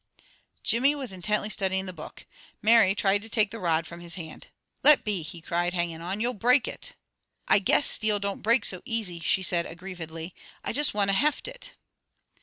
Jimmy 0.63 0.95
was 0.95 1.11
intently 1.13 1.51
studying 1.51 1.85
the 1.85 1.93
book. 1.93 2.25
Mary 2.59 2.95
tried 2.95 3.21
to 3.21 3.29
take 3.29 3.51
the 3.51 3.59
rod 3.59 3.85
from 3.85 3.99
his 3.99 4.15
hand. 4.15 4.47
"Let 4.83 5.03
be!" 5.03 5.21
he 5.21 5.43
cried, 5.43 5.75
hanging 5.75 6.01
on. 6.01 6.19
"You'll 6.19 6.33
break 6.33 6.67
it!" 6.67 6.93
"I 7.47 7.59
guess 7.59 7.85
steel 7.85 8.17
don't 8.19 8.41
break 8.41 8.65
so 8.65 8.81
easy," 8.83 9.19
she 9.19 9.43
said 9.43 9.67
aggrievedly. 9.67 10.33
"I 10.63 10.73
just 10.73 10.95
wanted 10.95 11.11
to 11.11 11.17
'heft' 11.19 11.47
it." 11.47 11.73